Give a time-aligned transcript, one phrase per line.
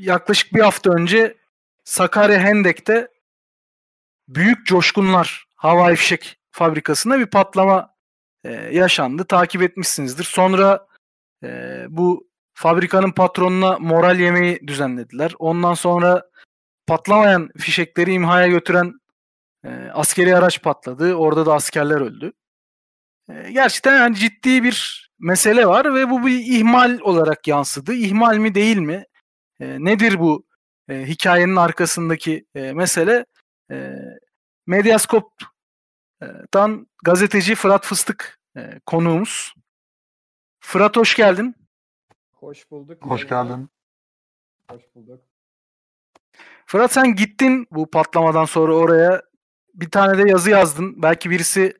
[0.00, 1.36] yaklaşık bir hafta önce
[1.84, 3.08] Sakarya Hendek'te
[4.28, 7.94] büyük coşkunlar havai fişek fabrikasında bir patlama
[8.44, 9.24] e, yaşandı.
[9.24, 10.24] Takip etmişsinizdir.
[10.24, 10.86] Sonra
[11.44, 15.32] e, bu fabrikanın patronuna moral yemeği düzenlediler.
[15.38, 16.22] Ondan sonra
[16.86, 19.00] patlamayan fişekleri imhaya götüren
[19.64, 21.14] e, askeri araç patladı.
[21.14, 22.32] Orada da askerler öldü.
[23.28, 27.94] E, gerçekten yani ciddi bir mesele var ve bu bir ihmal olarak yansıdı.
[27.94, 29.04] İhmal mi değil mi?
[29.60, 30.46] E, nedir bu
[30.88, 33.26] e, hikayenin arkasındaki e, mesele?
[33.70, 33.94] E,
[34.66, 39.54] Medyaskop'tan gazeteci Fırat Fıstık e, konuğumuz.
[40.60, 41.54] Fırat hoş geldin.
[42.32, 43.06] Hoş bulduk.
[43.06, 43.70] Hoş geldin.
[44.70, 45.20] Hoş bulduk.
[46.66, 49.22] Fırat sen gittin bu patlamadan sonra oraya
[49.74, 51.02] bir tane de yazı yazdın.
[51.02, 51.78] Belki birisi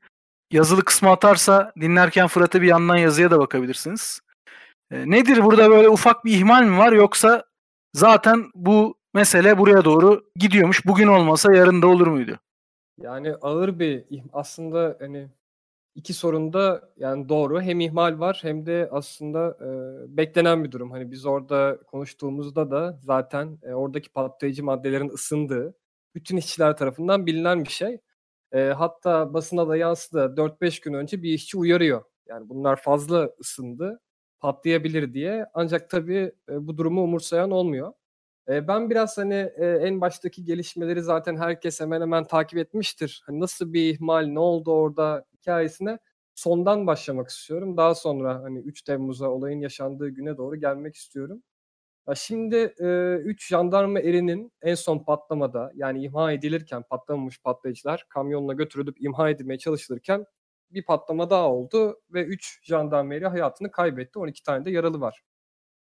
[0.51, 4.21] yazılı kısmı atarsa dinlerken Fırat'a bir yandan yazıya da bakabilirsiniz.
[4.91, 7.50] E, nedir burada böyle ufak bir ihmal mi var yoksa
[7.93, 10.87] zaten bu mesele buraya doğru gidiyormuş.
[10.87, 12.39] Bugün olmasa yarın da olur muydu?
[12.99, 15.29] Yani ağır bir aslında hani
[15.95, 17.63] iki sorun da yani doğru.
[17.63, 20.91] Hem ihmal var hem de aslında e, beklenen bir durum.
[20.91, 25.75] Hani biz orada konuştuğumuzda da zaten e, oradaki patlayıcı maddelerin ısındığı
[26.15, 27.99] bütün işçiler tarafından bilinen bir şey.
[28.53, 30.37] E, hatta basına da yansıdı.
[30.37, 32.03] 4-5 gün önce bir işçi uyarıyor.
[32.29, 34.01] Yani bunlar fazla ısındı,
[34.41, 35.47] patlayabilir diye.
[35.55, 37.93] Ancak tabii e, bu durumu umursayan olmuyor.
[38.49, 43.23] E, ben biraz hani e, en baştaki gelişmeleri zaten herkes hemen hemen takip etmiştir.
[43.27, 45.99] Hani nasıl bir ihmal, ne oldu orada hikayesine
[46.35, 47.77] sondan başlamak istiyorum.
[47.77, 51.43] Daha sonra hani 3 Temmuz'a olayın yaşandığı güne doğru gelmek istiyorum.
[52.15, 52.57] Şimdi
[53.25, 59.59] 3 jandarma erinin en son patlamada yani imha edilirken patlamamış patlayıcılar kamyonla götürülüp imha edilmeye
[59.59, 60.27] çalışılırken
[60.71, 64.19] bir patlama daha oldu ve 3 jandarma eri hayatını kaybetti.
[64.19, 65.23] 12 tane de yaralı var.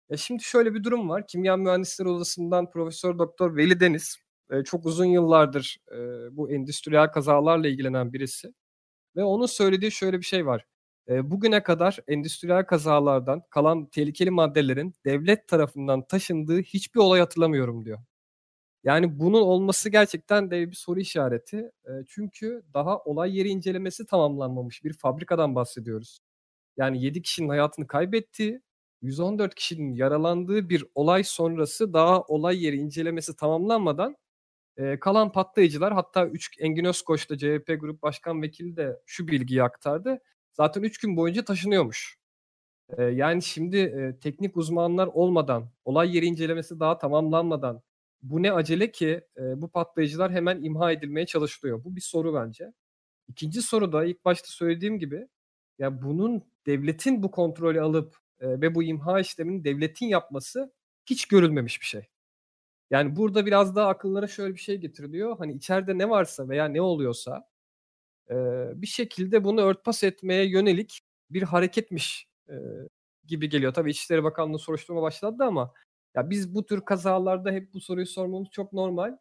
[0.10, 1.28] Ya şimdi şöyle bir durum var.
[1.28, 4.18] Kimya Mühendisleri Odası'ndan Profesör Doktor Veli Deniz
[4.52, 5.98] e, çok uzun yıllardır e,
[6.38, 8.54] bu endüstriyel kazalarla ilgilenen birisi.
[9.16, 10.66] Ve onun söylediği şöyle bir şey var.
[11.10, 18.00] E, bugüne kadar endüstriyel kazalardan kalan tehlikeli maddelerin devlet tarafından taşındığı hiçbir olay hatırlamıyorum diyor.
[18.86, 21.72] Yani bunun olması gerçekten de bir soru işareti.
[22.08, 26.20] Çünkü daha olay yeri incelemesi tamamlanmamış bir fabrikadan bahsediyoruz.
[26.78, 28.62] Yani 7 kişinin hayatını kaybettiği
[29.02, 34.18] 114 kişinin yaralandığı bir olay sonrası daha olay yeri incelemesi tamamlanmadan
[35.02, 40.20] kalan patlayıcılar hatta 3 Engin Özkoç da CHP Grup Başkan Vekili de şu bilgiyi aktardı.
[40.52, 42.18] Zaten 3 gün boyunca taşınıyormuş.
[42.98, 47.82] Yani şimdi teknik uzmanlar olmadan, olay yeri incelemesi daha tamamlanmadan
[48.22, 51.84] bu ne acele ki e, bu patlayıcılar hemen imha edilmeye çalışılıyor.
[51.84, 52.74] Bu bir soru bence.
[53.28, 55.28] İkinci soru da ilk başta söylediğim gibi
[55.80, 60.74] ya bunun devletin bu kontrolü alıp e, ve bu imha işlemini devletin yapması
[61.06, 62.08] hiç görülmemiş bir şey.
[62.92, 65.38] Yani burada biraz daha akıllara şöyle bir şey getiriliyor.
[65.38, 67.50] Hani içeride ne varsa veya ne oluyorsa
[68.30, 68.36] e,
[68.76, 72.56] bir şekilde bunu örtbas etmeye yönelik bir hareketmiş e,
[73.26, 73.74] gibi geliyor.
[73.74, 75.74] Tabii İçişleri Bakanlığı soruşturma başladı ama
[76.16, 79.18] ya biz bu tür kazalarda hep bu soruyu sormamız çok normal.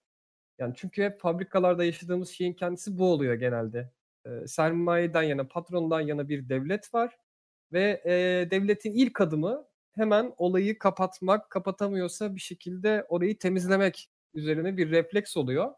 [0.59, 3.91] Yani çünkü hep fabrikalarda yaşadığımız şeyin kendisi bu oluyor genelde.
[4.27, 7.17] E, sermayeden yana, patrondan yana bir devlet var
[7.73, 14.91] ve e, devletin ilk adımı hemen olayı kapatmak, kapatamıyorsa bir şekilde orayı temizlemek üzerine bir
[14.91, 15.75] refleks oluyor.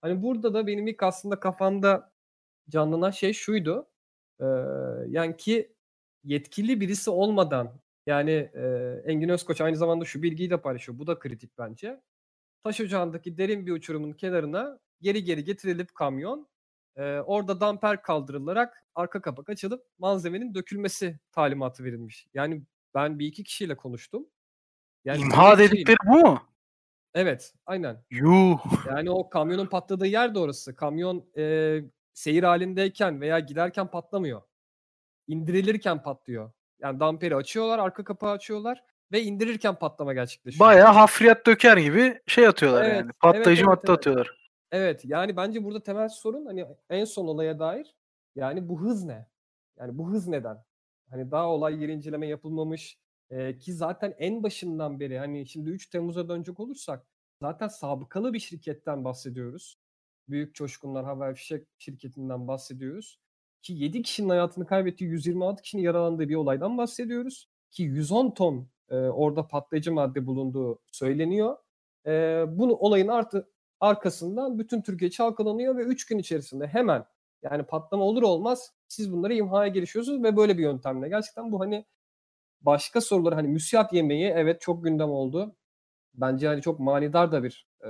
[0.00, 2.12] Hani burada da benim ilk aslında kafamda
[2.68, 3.88] canlanan şey şuydu.
[4.40, 4.44] Ee,
[5.08, 5.72] yani ki
[6.24, 8.62] yetkili birisi olmadan yani e,
[9.04, 10.98] Engin Özkoç aynı zamanda şu bilgiyi de paylaşıyor.
[10.98, 12.00] Bu da kritik bence.
[12.64, 16.48] Taş ocağındaki derin bir uçurumun kenarına geri geri getirilip kamyon
[16.96, 22.26] e, orada damper kaldırılarak arka kapak açılıp malzemenin dökülmesi talimatı verilmiş.
[22.34, 22.62] Yani
[22.94, 24.26] ben bir iki kişiyle konuştum.
[25.04, 26.42] Yani İmha dedikleri bu mu?
[27.14, 28.04] Evet, aynen.
[28.10, 28.58] Yuh.
[28.86, 30.76] Yani o kamyonun patladığı yer de orası.
[30.76, 31.80] Kamyon e,
[32.12, 34.42] seyir halindeyken veya giderken patlamıyor.
[35.26, 36.52] İndirilirken patlıyor.
[36.80, 40.68] Yani damperi açıyorlar, arka kapağı açıyorlar ve indirirken patlama gerçekleşiyor.
[40.68, 43.12] Bayağı hafriyat döker gibi şey atıyorlar evet, yani.
[43.12, 43.98] Patlayıcı evet, madde evet.
[43.98, 44.50] atıyorlar.
[44.72, 47.94] Evet, yani bence burada temel sorun hani en son olaya dair
[48.36, 49.26] yani bu hız ne?
[49.78, 50.64] Yani bu hız neden?
[51.10, 52.98] Hani daha olay yeri inceleme yapılmamış
[53.30, 57.06] e, ki zaten en başından beri hani şimdi 3 Temmuz'a dönecek olursak
[57.42, 59.78] zaten sabıkalı bir şirketten bahsediyoruz.
[60.28, 63.20] Büyük Coşkunlar Haber Fişek şirketinden bahsediyoruz.
[63.62, 67.48] Ki 7 kişinin hayatını kaybettiği 126 kişinin yaralandığı bir olaydan bahsediyoruz.
[67.70, 71.56] Ki 110 ton e, orada patlayıcı madde bulunduğu söyleniyor.
[72.06, 73.48] E, bunu olayın artı
[73.80, 77.04] arkasından bütün Türkiye çalkalanıyor ve 3 gün içerisinde hemen
[77.42, 81.08] yani patlama olur olmaz siz bunları imhaya girişiyorsunuz ve böyle bir yöntemle.
[81.08, 81.86] Gerçekten bu hani
[82.60, 85.56] başka soruları hani müsiyat yemeği evet çok gündem oldu.
[86.14, 87.88] bence hani çok manidar da bir e,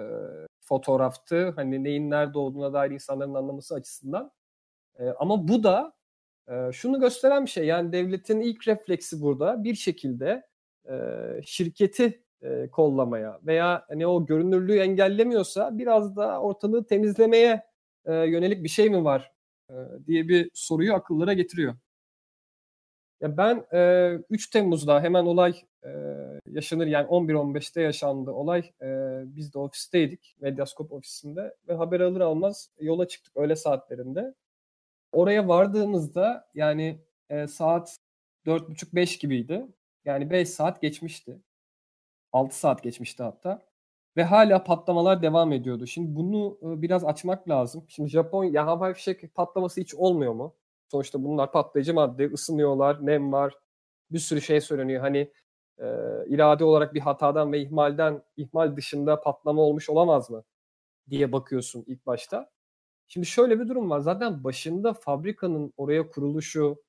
[0.61, 1.51] fotoğraftı.
[1.57, 4.33] Hani neyin nerede olduğuna dair insanların anlaması açısından.
[4.99, 5.93] E, ama bu da
[6.49, 7.67] e, şunu gösteren bir şey.
[7.67, 10.47] Yani devletin ilk refleksi burada bir şekilde
[10.91, 10.95] e,
[11.45, 17.63] şirketi e, kollamaya veya hani o görünürlüğü engellemiyorsa biraz da ortalığı temizlemeye
[18.07, 19.33] e, yönelik bir şey mi var
[19.71, 19.75] e,
[20.07, 21.75] diye bir soruyu akıllara getiriyor.
[23.21, 25.55] Ya ben e, 3 Temmuz'da hemen olay
[25.85, 25.91] e,
[26.47, 28.59] yaşanır yani 11-15'te yaşandı olay.
[28.83, 28.87] E,
[29.25, 34.35] biz de ofisteydik, Medyaskop ofisinde ve haber alır almaz yola çıktık öğle saatlerinde.
[35.13, 37.01] Oraya vardığımızda yani
[37.31, 37.99] e, saat
[38.47, 39.67] 4.30-5 gibiydi.
[40.05, 41.39] Yani 5 saat geçmişti.
[42.33, 43.63] 6 saat geçmişti hatta.
[44.17, 45.87] Ve hala patlamalar devam ediyordu.
[45.87, 47.85] Şimdi bunu e, biraz açmak lazım.
[47.89, 50.57] Şimdi Japonya havai fişek patlaması hiç olmuyor mu?
[50.89, 53.55] Sonuçta bunlar patlayıcı madde, ısınıyorlar, nem var.
[54.11, 55.01] Bir sürü şey söyleniyor.
[55.01, 55.33] Hani
[55.79, 55.87] e,
[56.29, 60.45] irade olarak bir hatadan ve ihmalden, ihmal dışında patlama olmuş olamaz mı?
[61.11, 62.51] diye bakıyorsun ilk başta.
[63.09, 64.01] Şimdi şöyle bir durum var.
[64.01, 66.83] Zaten başında fabrikanın oraya kuruluşu,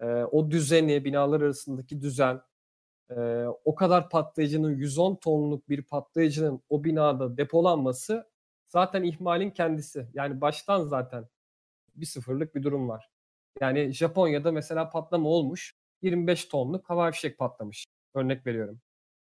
[0.00, 2.40] e, o düzeni, binalar arasındaki düzen,
[3.10, 8.30] e, o kadar patlayıcının 110 tonluk bir patlayıcının o binada depolanması
[8.68, 10.08] zaten ihmalin kendisi.
[10.14, 11.28] Yani baştan zaten
[11.96, 13.10] bir sıfırlık bir durum var.
[13.60, 15.76] Yani Japonya'da mesela patlama olmuş.
[16.02, 17.86] 25 tonluk hava fişek patlamış.
[18.14, 18.80] Örnek veriyorum.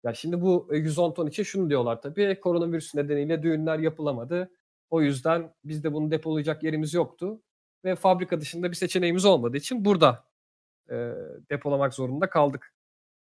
[0.03, 2.39] Ya şimdi bu 110 ton için şunu diyorlar tabii.
[2.41, 4.51] Koronavirüs nedeniyle düğünler yapılamadı.
[4.93, 7.41] O yüzden bizde bunu depolayacak yerimiz yoktu.
[7.85, 10.25] Ve fabrika dışında bir seçeneğimiz olmadığı için burada
[10.89, 10.95] e,
[11.51, 12.73] depolamak zorunda kaldık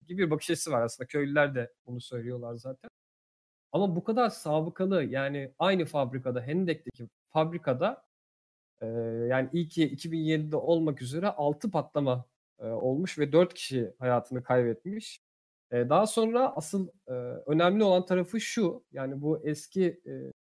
[0.07, 1.07] gibi bir bakış açısı var aslında.
[1.07, 2.89] Köylüler de bunu söylüyorlar zaten.
[3.71, 8.05] Ama bu kadar sabıkalı yani aynı fabrikada Hendek'teki fabrikada
[8.81, 8.87] e,
[9.29, 12.25] yani ilk 2007'de olmak üzere 6 patlama
[12.59, 15.21] e, olmuş ve 4 kişi hayatını kaybetmiş.
[15.71, 17.13] E, daha sonra asıl e,
[17.47, 20.42] önemli olan tarafı şu yani bu eski e,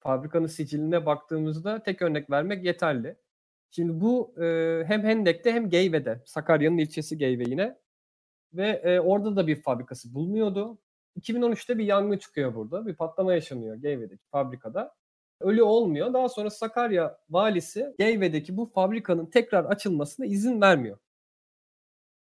[0.00, 3.16] fabrikanın siciline baktığımızda tek örnek vermek yeterli.
[3.70, 7.78] Şimdi bu e, hem Hendek'te hem Geyve'de, Sakarya'nın ilçesi Geyve yine
[8.52, 10.78] ve e, orada da bir fabrikası bulunuyordu.
[11.20, 12.86] 2013'te bir yangın çıkıyor burada.
[12.86, 14.94] Bir patlama yaşanıyor Geyve'deki fabrikada.
[15.40, 16.12] Ölü olmuyor.
[16.12, 20.98] Daha sonra Sakarya valisi Geyve'deki bu fabrikanın tekrar açılmasına izin vermiyor.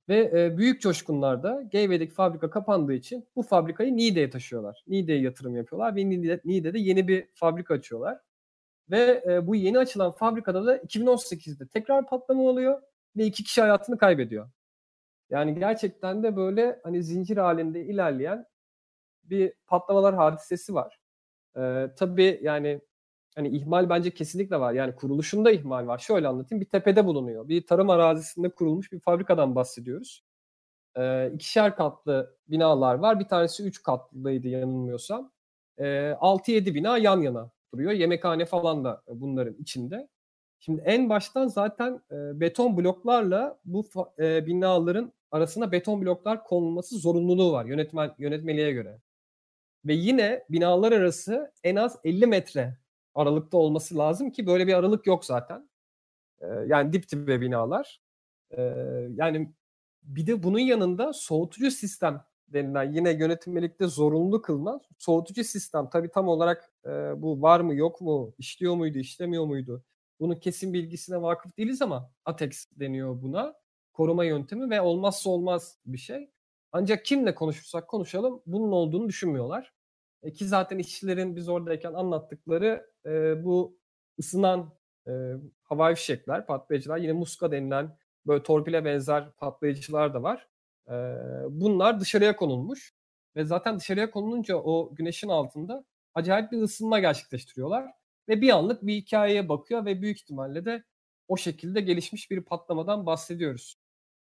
[0.08, 4.84] Ve e, büyük coşkunlarda Geyve'deki fabrika kapandığı için bu fabrikayı Niğde'ye taşıyorlar.
[4.86, 8.18] Niğde'ye yatırım yapıyorlar ve Niğde, Niğde'de yeni bir fabrika açıyorlar.
[8.90, 12.82] Ve e, bu yeni açılan fabrikada da 2018'de tekrar patlama oluyor
[13.16, 14.50] ve iki kişi hayatını kaybediyor.
[15.30, 18.46] Yani gerçekten de böyle hani zincir halinde ilerleyen
[19.24, 20.98] bir patlamalar hadisesi var.
[21.56, 22.80] Ee, tabii yani
[23.34, 24.72] hani ihmal bence kesinlikle var.
[24.72, 25.98] Yani kuruluşunda ihmal var.
[25.98, 26.60] Şöyle anlatayım.
[26.60, 27.48] Bir tepede bulunuyor.
[27.48, 30.24] Bir tarım arazisinde kurulmuş bir fabrikadan bahsediyoruz.
[30.96, 33.20] Ee, ikişer katlı binalar var.
[33.20, 35.32] Bir tanesi üç katlıydı yanılmıyorsam.
[35.78, 35.84] Ee,
[36.20, 37.92] 6-7 bina yan yana duruyor.
[37.92, 40.08] Yemekhane falan da bunların içinde.
[40.60, 43.86] Şimdi en baştan zaten e, beton bloklarla bu
[44.18, 49.00] e, binaların arasına beton bloklar konulması zorunluluğu var yönetmen yönetmeliğe göre.
[49.84, 52.78] Ve yine binalar arası en az 50 metre
[53.14, 55.68] aralıkta olması lazım ki böyle bir aralık yok zaten.
[56.66, 58.00] Yani dip dibe binalar.
[58.50, 58.62] E,
[59.14, 59.52] yani
[60.02, 65.88] bir de bunun yanında soğutucu sistem denilen yine yönetmelikte zorunlu kılınan soğutucu sistem.
[65.92, 66.72] Tabii tam olarak
[67.16, 69.84] bu var mı yok mu, işliyor muydu, işlemiyor muydu?
[70.20, 73.54] Bunun kesin bilgisine vakıf değiliz ama ATEX deniyor buna.
[73.92, 76.30] Koruma yöntemi ve olmazsa olmaz bir şey.
[76.72, 79.72] Ancak kimle konuşursak konuşalım bunun olduğunu düşünmüyorlar.
[80.24, 83.78] E ki zaten işçilerin biz oradayken anlattıkları e, bu
[84.18, 84.72] ısınan
[85.08, 85.12] e,
[85.62, 90.48] havai fişekler, patlayıcılar yine muska denilen böyle torpile benzer patlayıcılar da var.
[90.88, 90.92] E,
[91.50, 92.94] bunlar dışarıya konulmuş
[93.36, 97.90] ve zaten dışarıya konulunca o güneşin altında acayip bir ısınma gerçekleştiriyorlar
[98.28, 100.84] ve bir anlık bir hikayeye bakıyor ve büyük ihtimalle de
[101.28, 103.83] o şekilde gelişmiş bir patlamadan bahsediyoruz.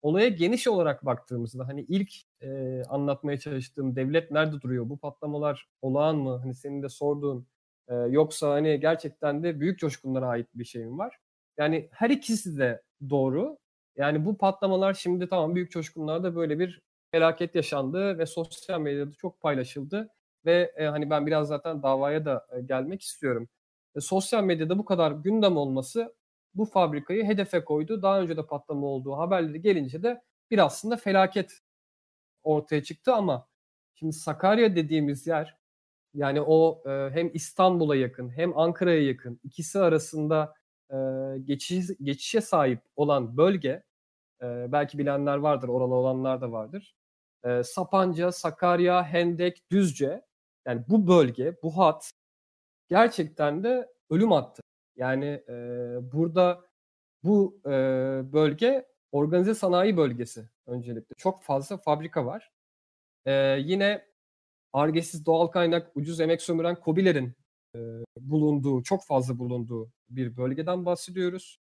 [0.03, 4.89] Olaya geniş olarak baktığımızda hani ilk e, anlatmaya çalıştığım devlet nerede duruyor?
[4.89, 6.39] Bu patlamalar olağan mı?
[6.39, 7.47] Hani senin de sorduğun
[7.89, 11.17] e, yoksa hani gerçekten de büyük coşkunlara ait bir şey mi var?
[11.59, 13.59] Yani her ikisi de doğru.
[13.97, 16.81] Yani bu patlamalar şimdi tamam büyük coşkunlarda böyle bir
[17.11, 20.09] felaket yaşandı ve sosyal medyada çok paylaşıldı
[20.45, 23.49] ve e, hani ben biraz zaten davaya da e, gelmek istiyorum.
[23.97, 26.15] E, sosyal medyada bu kadar gündem olması
[26.55, 28.03] bu fabrikayı hedefe koydu.
[28.03, 31.61] Daha önce de patlama olduğu haberleri gelince de bir aslında felaket
[32.43, 33.49] ortaya çıktı ama
[33.95, 35.57] şimdi Sakarya dediğimiz yer
[36.15, 40.55] yani o e, hem İstanbul'a yakın hem Ankara'ya yakın ikisi arasında
[40.91, 40.97] e,
[41.45, 43.83] geçiş, geçişe sahip olan bölge
[44.43, 46.97] e, belki bilenler vardır oralı olanlar da vardır.
[47.45, 50.23] E, Sapanca, Sakarya, Hendek, Düzce
[50.67, 52.11] Yani bu bölge, bu hat
[52.89, 54.63] gerçekten de ölüm hattı.
[54.97, 55.55] Yani e,
[56.13, 56.61] burada
[57.25, 57.71] bu e,
[58.33, 61.15] bölge organize sanayi bölgesi öncelikle.
[61.19, 62.51] Çok fazla fabrika var.
[63.27, 64.05] E, yine
[64.73, 67.33] argesiz doğal kaynak, ucuz emek sömüren kobilerin
[67.75, 67.79] e,
[68.21, 71.61] bulunduğu, çok fazla bulunduğu bir bölgeden bahsediyoruz.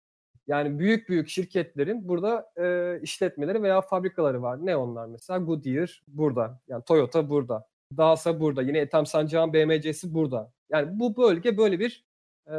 [0.47, 4.65] Yani büyük büyük şirketlerin burada e, işletmeleri veya fabrikaları var.
[4.65, 5.39] Ne onlar mesela?
[5.39, 6.61] Goodyear burada.
[6.67, 7.67] Yani Toyota burada.
[7.97, 8.61] Dasa burada.
[8.61, 10.51] Yine Ethem Sancak'ın BMC'si burada.
[10.71, 12.05] Yani bu bölge böyle bir
[12.47, 12.51] e,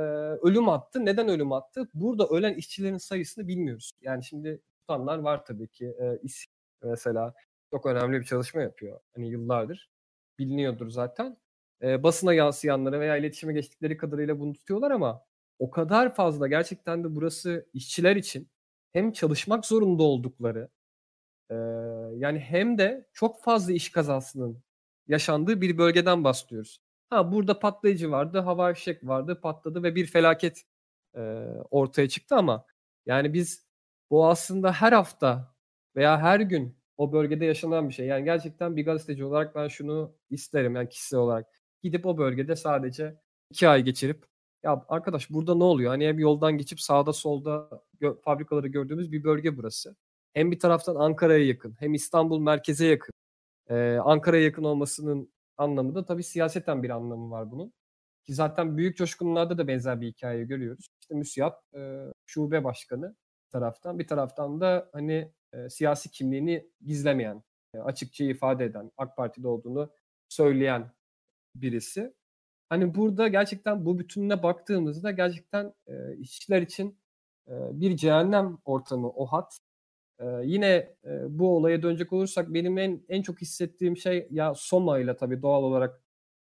[0.42, 1.04] ölüm attı.
[1.04, 1.88] Neden ölüm attı?
[1.94, 3.92] Burada ölen işçilerin sayısını bilmiyoruz.
[4.00, 5.86] Yani şimdi tutanlar var tabii ki.
[6.00, 6.44] E, İS
[6.82, 7.34] mesela
[7.70, 9.00] çok önemli bir çalışma yapıyor.
[9.14, 9.90] Hani yıllardır.
[10.38, 11.36] Biliniyordur zaten.
[11.82, 15.24] E, basına yansıyanları veya iletişime geçtikleri kadarıyla bunu tutuyorlar ama
[15.58, 18.48] o kadar fazla gerçekten de burası işçiler için
[18.92, 20.68] hem çalışmak zorunda oldukları
[21.50, 21.54] e,
[22.16, 24.62] yani hem de çok fazla iş kazasının
[25.08, 26.80] yaşandığı bir bölgeden bahsediyoruz.
[27.14, 30.64] Ha burada patlayıcı vardı, hava fişek vardı, patladı ve bir felaket
[31.16, 31.20] e,
[31.70, 32.66] ortaya çıktı ama
[33.06, 33.66] yani biz
[34.10, 35.54] bu aslında her hafta
[35.96, 38.06] veya her gün o bölgede yaşanan bir şey.
[38.06, 41.46] Yani gerçekten bir gazeteci olarak ben şunu isterim yani kişisel olarak.
[41.82, 43.16] Gidip o bölgede sadece
[43.50, 44.24] iki ay geçirip
[44.62, 45.90] ya arkadaş burada ne oluyor?
[45.90, 47.68] Hani hem yoldan geçip sağda solda
[48.00, 49.96] gö- fabrikaları gördüğümüz bir bölge burası.
[50.32, 53.12] Hem bir taraftan Ankara'ya yakın hem İstanbul merkeze yakın.
[53.70, 57.72] Ee, Ankara'ya yakın olmasının anlamı da tabii siyaseten bir anlamı var bunun.
[58.24, 60.86] Ki zaten büyük coşkunlarda da benzer bir hikaye görüyoruz.
[61.00, 63.16] İşte MÜSİAD e, şube başkanı
[63.50, 67.42] taraftan bir taraftan da hani e, siyasi kimliğini gizlemeyen,
[67.74, 69.90] e, açıkça ifade eden, AK Parti'de olduğunu
[70.28, 70.90] söyleyen
[71.56, 72.14] birisi.
[72.68, 76.98] Hani burada gerçekten bu bütününe baktığımızda gerçekten e, işçiler için
[77.48, 79.58] e, bir cehennem ortamı o hat.
[80.42, 80.66] Yine
[81.04, 85.42] e, bu olaya dönecek olursak benim en en çok hissettiğim şey ya Soma ile tabii
[85.42, 86.00] doğal olarak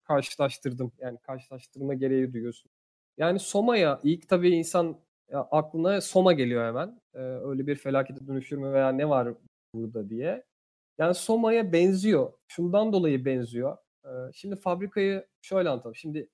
[0.04, 0.92] karşılaştırdım.
[0.98, 2.70] Yani karşılaştırma gereği duyuyorsun.
[3.18, 7.00] Yani Soma'ya ilk tabii insan ya aklına Soma geliyor hemen.
[7.14, 9.34] Ee, öyle bir felakete dönüşür mü veya ne var
[9.74, 10.44] burada diye.
[10.98, 12.32] Yani Soma'ya benziyor.
[12.48, 13.76] Şundan dolayı benziyor.
[14.04, 15.96] Ee, şimdi fabrikayı şöyle anlatalım.
[15.96, 16.28] Şimdi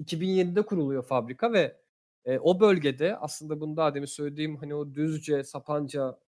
[0.00, 1.76] 2007'de kuruluyor fabrika ve
[2.24, 6.18] e, o bölgede aslında bunu daha demin söylediğim hani o Düzce, Sapanca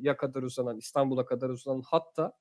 [0.00, 2.32] ya kadar uzanan, İstanbul'a kadar uzanan hatta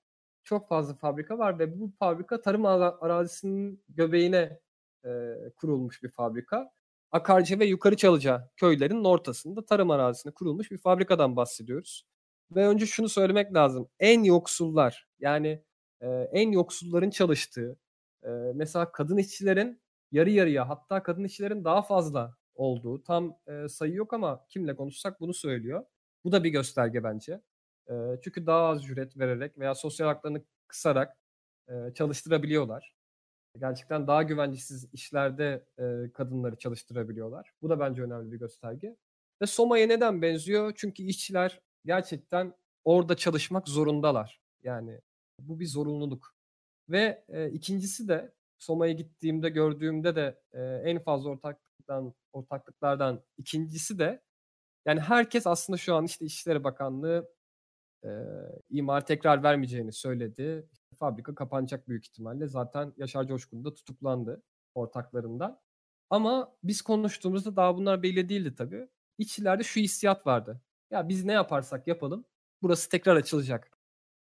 [0.44, 4.60] çok fazla fabrika var ve bu fabrika tarım arazisinin göbeğine
[5.06, 5.10] e,
[5.56, 6.72] kurulmuş bir fabrika.
[7.12, 12.06] Akarca ve Yukarı Çalıca köylerinin ortasında tarım arazisine kurulmuş bir fabrikadan bahsediyoruz.
[12.52, 13.90] Ve önce şunu söylemek lazım.
[14.00, 15.64] En yoksullar yani
[16.02, 17.78] e, en yoksulların çalıştığı
[18.24, 19.82] e, mesela kadın işçilerin
[20.12, 25.20] yarı yarıya hatta kadın işçilerin daha fazla olduğu tam e, sayı yok ama kimle konuşsak
[25.20, 25.86] bunu söylüyor.
[26.26, 27.42] Bu da bir gösterge bence.
[27.90, 31.18] E, çünkü daha az ücret vererek veya sosyal haklarını kısarak
[31.70, 32.96] e, çalıştırabiliyorlar.
[33.60, 37.52] Gerçekten daha güvencesiz işlerde e, kadınları çalıştırabiliyorlar.
[37.62, 38.96] Bu da bence önemli bir gösterge.
[39.42, 40.74] Ve Soma'ya neden benziyor?
[40.76, 42.54] Çünkü işçiler gerçekten
[42.84, 44.42] orada çalışmak zorundalar.
[44.64, 45.02] Yani
[45.40, 46.36] bu bir zorunluluk.
[46.90, 54.22] Ve e, ikincisi de Soma'ya gittiğimde gördüğümde de e, en fazla ortaklıktan ortaklıklardan ikincisi de
[54.86, 57.30] yani herkes aslında şu an işte İçişleri Bakanlığı
[58.06, 58.10] e,
[58.70, 62.48] imar tekrar vermeyeceğini söyledi fabrika kapanacak büyük ihtimalle.
[62.48, 64.44] Zaten Yaşar Coşkun da tutuklandı
[64.76, 65.60] ortaklarından.
[66.10, 68.88] Ama biz konuştuğumuzda daha bunlar belli değildi tabii.
[69.18, 70.62] İçlerde şu hissiyat vardı.
[70.92, 72.26] Ya biz ne yaparsak yapalım
[72.62, 73.72] burası tekrar açılacak.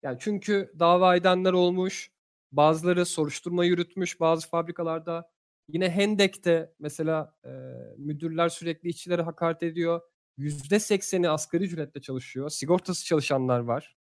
[0.03, 2.13] Yani çünkü dava edenler olmuş,
[2.53, 5.31] bazıları soruşturma yürütmüş bazı fabrikalarda.
[5.69, 7.51] Yine Hendek'te mesela e,
[7.99, 10.01] müdürler sürekli işçilere hakaret ediyor.
[10.39, 12.51] %80'i asgari ücretle çalışıyor.
[12.51, 13.99] Sigortası çalışanlar var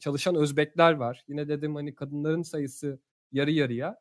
[0.00, 1.24] çalışan Özbekler var.
[1.28, 3.00] Yine dedim hani kadınların sayısı
[3.32, 3.98] yarı yarıya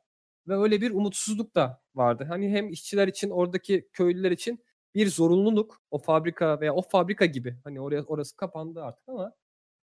[0.48, 2.26] ve öyle bir umutsuzluk da vardı.
[2.30, 4.64] Hani hem işçiler için oradaki köylüler için
[4.96, 9.34] bir zorunluluk o fabrika veya o fabrika gibi hani oraya orası kapandı artık ama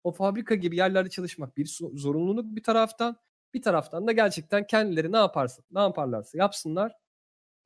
[0.05, 3.17] o fabrika gibi yerlerde çalışmak bir zorunluluk bir taraftan
[3.55, 6.93] bir taraftan da gerçekten kendileri ne yaparsa ne yaparlarsa yapsınlar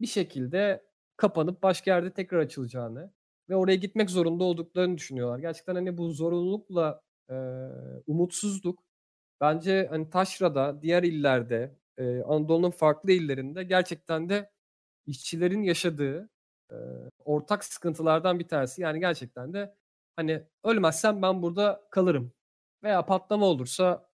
[0.00, 0.84] bir şekilde
[1.16, 3.12] kapanıp başka yerde tekrar açılacağını
[3.50, 5.38] ve oraya gitmek zorunda olduklarını düşünüyorlar.
[5.38, 7.36] Gerçekten hani bu zorunlulukla Eee,
[8.06, 8.84] umutsuzluk
[9.40, 14.50] bence, hani, Taşra'da, diğer illerde, eee, Anadolu'nun farklı illerinde gerçekten de
[15.06, 16.30] işçilerin yaşadığı,
[16.72, 16.78] eee,
[17.24, 18.82] ortak sıkıntılardan bir tanesi.
[18.82, 19.74] Yani gerçekten de,
[20.16, 22.32] hani, ölmezsem ben burada kalırım
[22.82, 24.08] veya patlama olursa,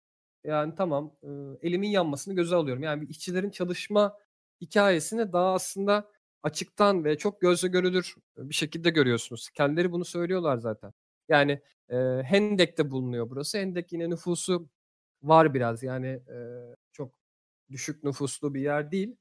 [0.45, 2.83] yani, tamam, ııı, elimin yanmasını göze alıyorum.
[2.83, 4.19] Yani, işçilerin çalışma
[4.61, 6.11] hikâyesini daha aslında
[6.43, 9.51] açıktan ve çok gözle görülür bir şekilde görüyorsunuz.
[9.51, 10.93] Kendileri bunu söylüyorlar zaten.
[11.29, 13.59] Yani e, Hendek'te bulunuyor burası.
[13.59, 14.69] Hendek yine nüfusu
[15.23, 16.37] var biraz yani e,
[16.93, 17.13] çok
[17.71, 19.17] düşük nüfuslu bir yer değil.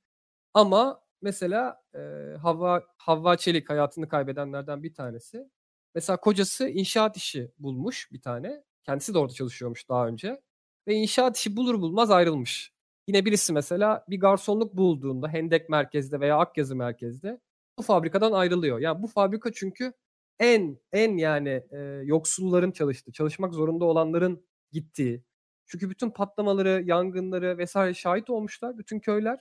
[0.53, 1.99] Ama mesela e,
[2.41, 5.49] Havva, Havva Çelik hayatını kaybedenlerden bir tanesi.
[5.95, 8.63] Mesela kocası inşaat işi bulmuş bir tane.
[8.83, 10.41] Kendisi de orada çalışıyormuş daha önce.
[10.87, 12.73] Ve inşaat işi bulur bulmaz ayrılmış.
[13.09, 17.39] Yine birisi mesela bir garsonluk bulduğunda Hendek merkezde veya Akyazı merkezde
[17.77, 18.79] bu fabrikadan ayrılıyor.
[18.79, 19.93] Yani bu fabrika çünkü
[20.39, 25.23] en en yani e, yoksulların çalıştığı, çalışmak zorunda olanların gittiği.
[25.65, 29.39] Çünkü bütün patlamaları, yangınları vesaire şahit olmuşlar bütün köyler.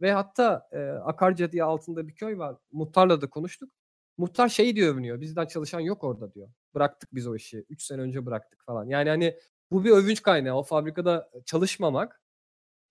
[0.00, 2.56] Ve hatta e, Akarca diye altında bir köy var.
[2.72, 3.70] Muhtarla da konuştuk.
[4.18, 5.20] Muhtar şey diyor övünüyor.
[5.20, 6.48] Bizden çalışan yok orada diyor.
[6.74, 7.64] Bıraktık biz o işi.
[7.68, 8.86] 3 sene önce bıraktık falan.
[8.88, 9.36] Yani hani
[9.70, 10.56] bu bir övünç kaynağı.
[10.56, 12.22] O fabrikada çalışmamak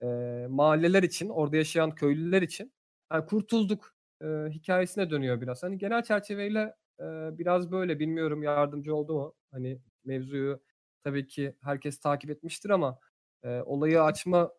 [0.05, 2.73] e, mahalleler için, orada yaşayan köylüler için
[3.13, 5.63] yani kurtulduk e, hikayesine dönüyor biraz.
[5.63, 7.03] Hani genel çerçeveyle e,
[7.37, 9.33] biraz böyle bilmiyorum yardımcı oldu mu?
[9.51, 10.61] Hani mevzuyu
[11.03, 12.99] tabii ki herkes takip etmiştir ama
[13.43, 14.51] e, olayı açma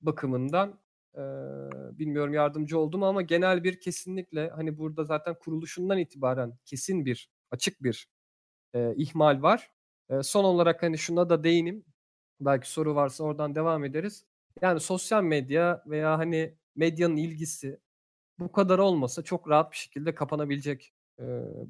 [0.00, 0.80] bakımından
[1.16, 1.20] e,
[1.98, 7.30] bilmiyorum yardımcı oldu mu ama genel bir kesinlikle hani burada zaten kuruluşundan itibaren kesin bir
[7.50, 8.08] açık bir
[8.74, 9.70] e, ihmal var.
[10.10, 11.84] E, son olarak hani şuna da değinim.
[12.40, 14.24] Belki soru varsa oradan devam ederiz.
[14.62, 17.80] Yani sosyal medya veya hani medyanın ilgisi
[18.38, 21.24] bu kadar olmasa çok rahat bir şekilde kapanabilecek e,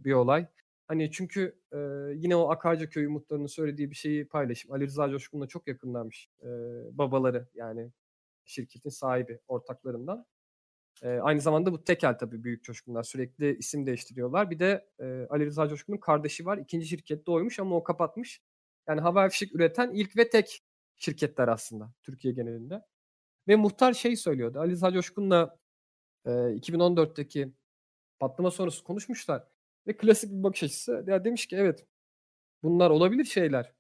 [0.05, 0.47] bir olay.
[0.89, 1.79] Hani çünkü e,
[2.15, 4.75] yine o Akarca Köyü muhtarının söylediği bir şeyi paylaşayım.
[4.75, 6.49] Ali Rıza Coşkun'la çok yakınlarmış e,
[6.99, 7.93] babaları yani
[8.45, 10.27] şirketin sahibi ortaklarından.
[11.03, 13.03] E, aynı zamanda bu tekel tabii büyük coşkunlar.
[13.03, 14.51] Sürekli isim değiştiriyorlar.
[14.51, 16.59] Bir de e, Ali Rıza Coşkun'un kardeşi var.
[16.59, 18.43] İkinci şirkette oymuş ama o kapatmış.
[18.89, 20.63] Yani hava fişek üreten ilk ve tek
[21.01, 22.83] şirketler aslında Türkiye genelinde.
[23.49, 24.61] Ve muhtar şey söylüyordu.
[24.61, 25.59] Ali Rıza Coşkun'la
[26.27, 27.53] e, 2014'teki
[28.21, 29.45] patlama sonrası konuşmuşlar.
[29.87, 31.05] Ve klasik bir bakış açısı.
[31.09, 31.87] Ya demiş ki evet
[32.63, 33.73] bunlar olabilir şeyler.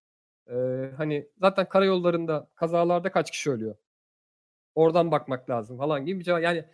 [0.51, 0.55] Ee,
[0.97, 3.77] hani zaten karayollarında kazalarda kaç kişi ölüyor?
[4.75, 6.43] Oradan bakmak lazım falan gibi bir cevap.
[6.43, 6.65] Yani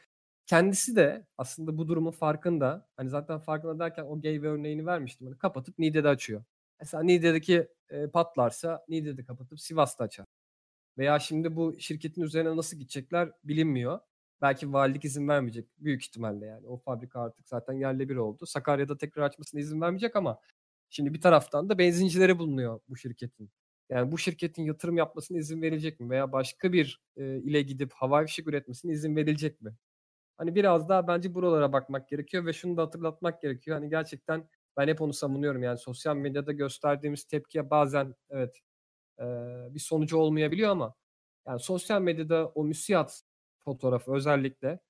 [0.46, 2.88] kendisi de aslında bu durumun farkında.
[2.96, 5.26] Hani zaten farkında derken o gay örneğini vermiştim.
[5.26, 6.44] Hani kapatıp Niğde'de açıyor.
[6.80, 10.26] Mesela Niğde'deki e, patlarsa Niğde'de kapatıp Sivas'ta açar.
[10.98, 14.00] Veya şimdi bu şirketin üzerine nasıl gidecekler bilinmiyor.
[14.42, 15.68] Belki valilik izin vermeyecek.
[15.78, 16.66] Büyük ihtimalle yani.
[16.66, 18.46] O fabrika artık zaten yerle bir oldu.
[18.46, 20.40] Sakarya'da tekrar açmasına izin vermeyecek ama
[20.90, 23.50] şimdi bir taraftan da benzincilere bulunuyor bu şirketin.
[23.90, 26.10] Yani bu şirketin yatırım yapmasına izin verilecek mi?
[26.10, 29.74] Veya başka bir e, ile gidip havai fişek üretmesine izin verilecek mi?
[30.38, 33.76] Hani biraz daha bence buralara bakmak gerekiyor ve şunu da hatırlatmak gerekiyor.
[33.78, 35.62] Hani gerçekten ben hep onu savunuyorum.
[35.62, 38.60] Yani sosyal medyada gösterdiğimiz tepkiye bazen evet
[39.20, 39.24] e,
[39.74, 40.94] bir sonucu olmayabiliyor ama
[41.46, 43.22] yani sosyal medyada o müsiyat
[43.58, 44.80] fotoğrafı özellikle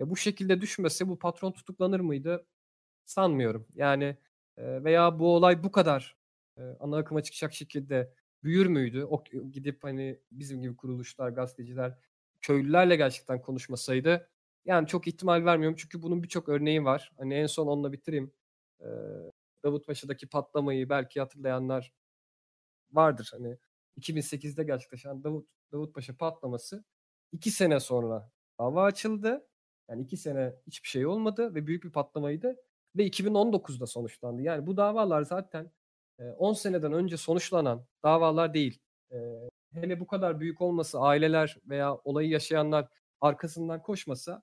[0.00, 2.46] e, bu şekilde düşmese bu patron tutuklanır mıydı?
[3.06, 3.66] Sanmıyorum.
[3.74, 4.04] Yani
[4.56, 6.16] e, veya bu olay bu kadar
[6.58, 9.04] e, ana akıma çıkacak şekilde büyür müydü?
[9.04, 11.98] O gidip hani bizim gibi kuruluşlar, gazeteciler,
[12.40, 14.30] köylülerle gerçekten konuşmasaydı
[14.64, 17.12] yani çok ihtimal vermiyorum çünkü bunun birçok örneği var.
[17.18, 18.32] Hani en son onunla bitireyim.
[19.64, 21.92] Davutpaşa'daki patlamayı belki hatırlayanlar
[22.92, 23.30] vardır.
[23.32, 23.58] Hani
[23.98, 26.84] 2008'de gerçekleşen Davut Davutpaşa patlaması
[27.32, 29.46] iki sene sonra dava açıldı.
[29.88, 32.56] Yani iki sene hiçbir şey olmadı ve büyük bir patlamaydı.
[32.96, 34.42] Ve 2019'da sonuçlandı.
[34.42, 35.70] Yani bu davalar zaten
[36.38, 38.80] 10 seneden önce sonuçlanan davalar değil.
[39.72, 42.88] Hele bu kadar büyük olması aileler veya olayı yaşayanlar
[43.20, 44.42] arkasından koşmasa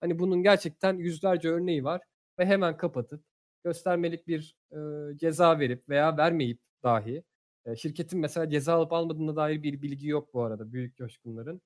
[0.00, 2.00] hani bunun gerçekten yüzlerce örneği var
[2.38, 3.24] ve hemen kapatıp
[3.68, 4.78] göstermelik bir e,
[5.18, 7.22] ceza verip veya vermeyip dahi
[7.66, 11.60] e, şirketin mesela ceza alıp almadığına dair bir bilgi yok bu arada büyük coşkunların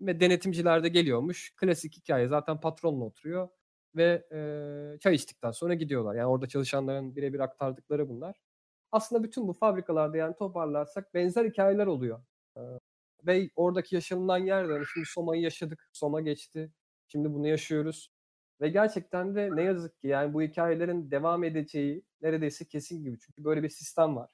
[0.00, 3.48] ve denetimciler de geliyormuş klasik hikaye zaten patronla oturuyor
[3.96, 8.36] ve e, çay içtikten sonra gidiyorlar yani orada çalışanların birebir aktardıkları bunlar
[8.92, 12.20] aslında bütün bu fabrikalarda yani toparlarsak benzer hikayeler oluyor.
[13.26, 15.88] Ve oradaki yaşanılan yerden şimdi Soma'yı yaşadık.
[15.92, 16.72] Soma geçti.
[17.08, 18.10] Şimdi bunu yaşıyoruz.
[18.60, 23.18] Ve gerçekten de ne yazık ki yani bu hikayelerin devam edeceği neredeyse kesin gibi.
[23.18, 24.30] Çünkü böyle bir sistem var.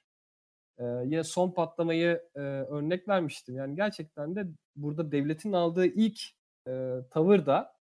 [0.79, 3.55] Ee, yine son patlamayı e, örnek vermiştim.
[3.55, 6.21] Yani gerçekten de burada devletin aldığı ilk
[6.67, 7.73] e, tavır da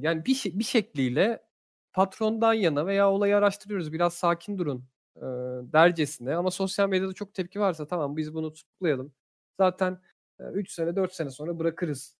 [0.00, 1.42] yani bir, bir şekliyle
[1.92, 4.84] patrondan yana veya olayı araştırıyoruz biraz sakin durun
[5.16, 5.22] e,
[5.72, 9.12] dercesine ama sosyal medyada çok tepki varsa tamam biz bunu tutuklayalım.
[9.60, 10.00] Zaten
[10.40, 12.16] 3 sene 4 sene sonra bırakırız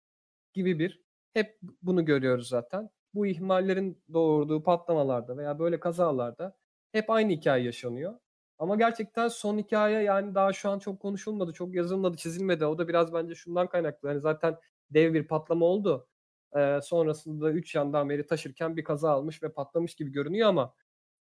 [0.55, 1.01] gibi bir
[1.35, 2.91] hep bunu görüyoruz zaten.
[3.15, 6.57] Bu ihmallerin doğurduğu patlamalarda veya böyle kazalarda
[6.93, 8.15] hep aynı hikaye yaşanıyor.
[8.59, 12.67] Ama gerçekten son hikaye yani daha şu an çok konuşulmadı, çok yazılmadı, çizilmedi.
[12.67, 14.09] O da biraz bence şundan kaynaklı.
[14.09, 14.57] Yani zaten
[14.91, 16.09] dev bir patlama oldu.
[16.57, 20.75] Ee, sonrasında 3 yandan beri taşırken bir kaza almış ve patlamış gibi görünüyor ama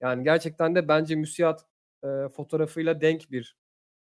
[0.00, 1.66] yani gerçekten de bence müsiyat
[2.04, 3.56] e, fotoğrafıyla denk bir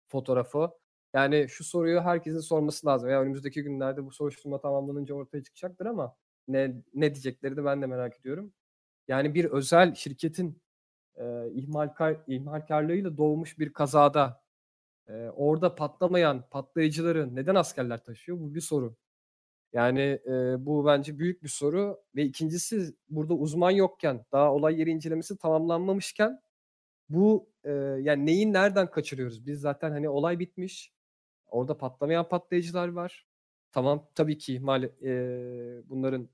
[0.07, 0.71] fotoğrafı.
[1.13, 3.09] Yani şu soruyu herkesin sorması lazım.
[3.09, 6.15] Ya önümüzdeki günlerde bu soruşturma tamamlanınca ortaya çıkacaktır ama
[6.47, 8.53] ne ne diyecekleri de ben de merak ediyorum.
[9.07, 10.61] Yani bir özel şirketin
[11.15, 14.43] e, ihmalkar, ihmalkarlığıyla doğmuş bir kazada
[15.09, 18.39] e, orada patlamayan patlayıcıları neden askerler taşıyor?
[18.39, 18.95] Bu bir soru.
[19.73, 24.89] Yani e, bu bence büyük bir soru ve ikincisi burada uzman yokken daha olay yeri
[24.89, 26.41] incelemesi tamamlanmamışken
[27.09, 29.47] bu e, yani neyin nereden kaçırıyoruz?
[29.47, 30.93] Biz zaten hani olay bitmiş.
[31.47, 33.27] Orada patlamayan patlayıcılar var.
[33.75, 36.29] Tamam tabii ki mal e, bunların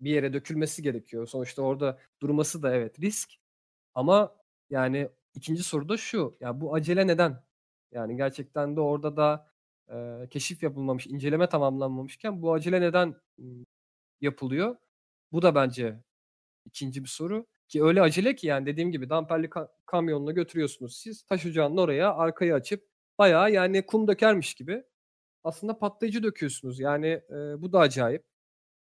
[0.00, 1.26] bir yere dökülmesi gerekiyor.
[1.26, 3.30] Sonuçta orada durması da evet risk.
[3.94, 4.36] Ama
[4.70, 6.38] yani ikinci soru da şu.
[6.40, 7.44] Ya bu acele neden?
[7.92, 9.48] Yani gerçekten de orada da
[10.24, 13.16] e, keşif yapılmamış, inceleme tamamlanmamışken bu acele neden
[14.20, 14.76] yapılıyor?
[15.32, 16.00] Bu da bence
[16.66, 17.46] ikinci bir soru.
[17.68, 21.22] Ki öyle acele ki yani dediğim gibi damperli ka- kamyonla götürüyorsunuz siz.
[21.22, 22.88] Taş ocağının oraya arkayı açıp
[23.18, 24.84] bayağı yani kum dökermiş gibi
[25.46, 26.80] aslında patlayıcı döküyorsunuz.
[26.80, 28.24] Yani e, bu da acayip.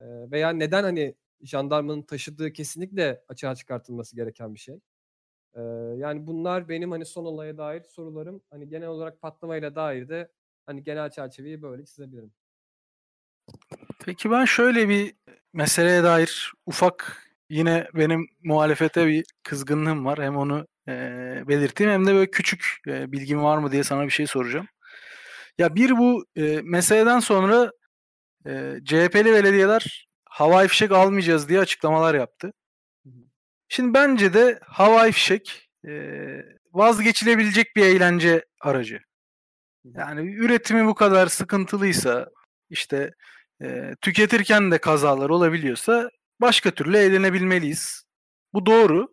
[0.01, 4.79] E, veya neden hani jandarmanın taşıdığı kesinlikle açığa çıkartılması gereken bir şey.
[5.53, 5.61] E,
[5.97, 8.41] yani bunlar benim hani son olaya dair sorularım.
[8.49, 10.31] Hani genel olarak patlamayla dair de
[10.65, 12.31] hani genel çerçeveyi böyle çizebilirim.
[14.05, 15.13] Peki ben şöyle bir
[15.53, 20.19] meseleye dair ufak yine benim muhalefete bir kızgınlığım var.
[20.19, 20.93] Hem onu e,
[21.47, 24.67] belirteyim hem de böyle küçük e, bilgim var mı diye sana bir şey soracağım.
[25.57, 27.71] Ya bir bu e, meseleden sonra
[28.45, 32.53] e, CHP'li belediyeler havai fişek almayacağız diye açıklamalar yaptı.
[33.69, 35.91] Şimdi bence de havai fişek e,
[36.73, 38.99] vazgeçilebilecek bir eğlence aracı.
[39.85, 42.29] Yani üretimi bu kadar sıkıntılıysa
[42.69, 43.13] işte
[43.63, 46.09] e, tüketirken de kazalar olabiliyorsa
[46.41, 48.03] başka türlü eğlenebilmeliyiz.
[48.53, 49.07] Bu doğru.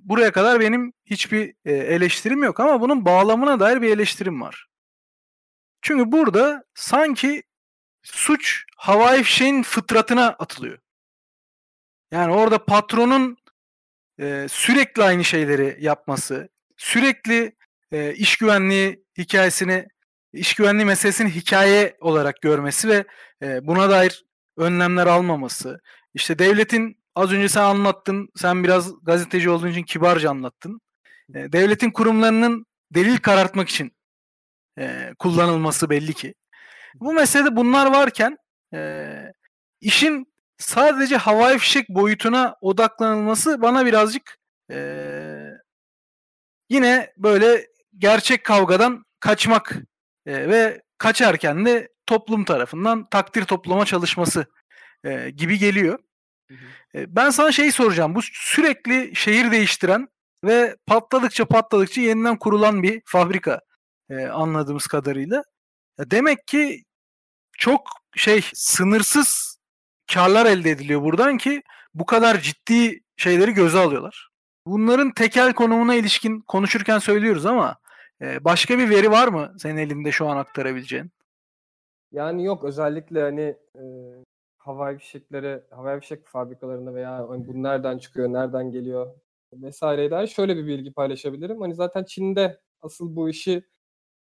[0.00, 4.66] Buraya kadar benim hiçbir e, eleştirim yok ama bunun bağlamına dair bir eleştirim var.
[5.82, 7.42] Çünkü burada sanki
[8.02, 10.78] suç havai fişeğin fıtratına atılıyor.
[12.12, 13.36] Yani orada patronun
[14.20, 17.56] e, sürekli aynı şeyleri yapması, sürekli
[17.92, 19.88] e, iş güvenliği hikayesini,
[20.32, 23.04] iş güvenliği meselesini hikaye olarak görmesi ve
[23.42, 24.24] e, buna dair
[24.56, 25.80] önlemler almaması.
[26.14, 30.80] İşte devletin az önce sen anlattın, sen biraz gazeteci olduğun için kibarca anlattın.
[31.34, 33.92] E, devletin kurumlarının delil karartmak için
[34.80, 36.34] e, kullanılması belli ki.
[36.94, 38.38] Bu meselede bunlar varken
[38.74, 39.32] e,
[39.80, 44.38] işin sadece havai fişek boyutuna odaklanılması bana birazcık
[44.70, 44.78] e,
[46.70, 47.66] yine böyle
[47.98, 49.76] gerçek kavgadan kaçmak
[50.26, 54.46] e, ve kaçarken de toplum tarafından takdir toplama çalışması
[55.04, 55.98] e, gibi geliyor.
[56.94, 58.14] E, ben sana şeyi soracağım.
[58.14, 60.08] Bu sürekli şehir değiştiren
[60.44, 63.60] ve patladıkça patladıkça yeniden kurulan bir fabrika
[64.10, 65.42] e, anladığımız kadarıyla.
[65.98, 66.84] Ya demek ki
[67.58, 69.58] çok şey sınırsız
[70.14, 71.62] karlar elde ediliyor buradan ki
[71.94, 74.30] bu kadar ciddi şeyleri göze alıyorlar.
[74.66, 77.76] Bunların tekel konumuna ilişkin konuşurken söylüyoruz ama
[78.20, 81.10] e, başka bir veri var mı senin elinde şu an aktarabileceğin?
[82.12, 83.84] Yani yok özellikle hani e,
[84.58, 89.14] havai fişekleri, havai fişek fabrikalarında veya hani bu nereden çıkıyor, nereden geliyor
[89.52, 90.26] vesaire der.
[90.26, 91.60] Şöyle bir bilgi paylaşabilirim.
[91.60, 93.62] Hani zaten Çin'de asıl bu işi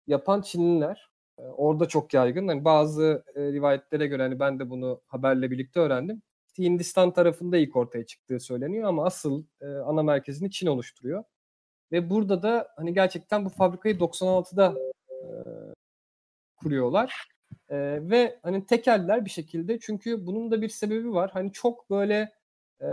[0.07, 1.11] yapan Çinliler.
[1.39, 2.49] E, orada çok yaygın.
[2.49, 6.23] Hani bazı e, rivayetlere göre hani ben de bunu haberle birlikte öğrendim.
[6.59, 11.25] Hindistan tarafında ilk ortaya çıktığı söyleniyor ama asıl e, ana merkezini Çin oluşturuyor.
[11.93, 14.75] Ve burada da hani gerçekten bu fabrikayı 96'da
[15.11, 15.17] e,
[16.57, 17.29] kuruyorlar.
[17.69, 17.77] E,
[18.11, 21.31] ve hani tekeller bir şekilde çünkü bunun da bir sebebi var.
[21.35, 22.33] Hani çok böyle
[22.81, 22.87] e,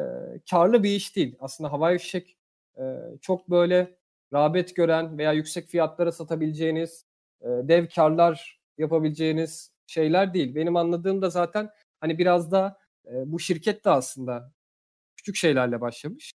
[0.52, 1.36] karlı bir iş değil.
[1.40, 2.38] Aslında havai fişek
[2.78, 2.84] e,
[3.22, 3.99] çok böyle
[4.34, 7.06] rağbet gören veya yüksek fiyatlara satabileceğiniz,
[7.42, 10.56] e, dev karlar yapabileceğiniz şeyler değil.
[10.56, 14.54] Benim anladığım da zaten hani biraz da e, bu şirket de aslında
[15.18, 16.34] küçük şeylerle başlamış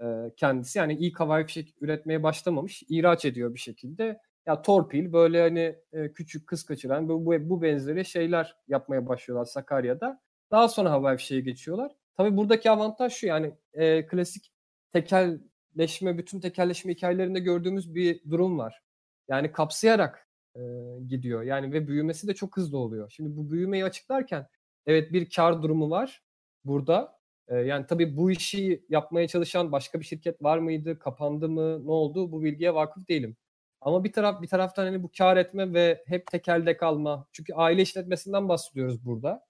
[0.00, 0.04] e,
[0.36, 0.78] kendisi.
[0.78, 4.20] Yani ilk havai fişek üretmeye başlamamış, ihraç ediyor bir şekilde.
[4.46, 9.44] Ya torpil böyle hani e, küçük kız kaçıran bu, bu, bu benzeri şeyler yapmaya başlıyorlar
[9.44, 10.20] Sakarya'da.
[10.50, 11.92] Daha sonra havai fişeğe geçiyorlar.
[12.16, 14.52] Tabii buradaki avantaj şu yani e, klasik
[15.76, 18.82] tekelleşme, bütün tekelleşme hikayelerinde gördüğümüz bir durum var.
[19.28, 20.60] Yani kapsayarak e,
[21.08, 21.42] gidiyor.
[21.42, 23.10] Yani ve büyümesi de çok hızlı oluyor.
[23.10, 24.46] Şimdi bu büyümeyi açıklarken
[24.86, 26.22] evet bir kar durumu var
[26.64, 27.18] burada.
[27.48, 30.98] E, yani tabii bu işi yapmaya çalışan başka bir şirket var mıydı?
[30.98, 31.86] Kapandı mı?
[31.86, 32.32] Ne oldu?
[32.32, 33.36] Bu bilgiye vakıf değilim.
[33.80, 37.26] Ama bir taraf bir taraftan hani bu kar etme ve hep tekelde kalma.
[37.32, 39.46] Çünkü aile işletmesinden bahsediyoruz burada.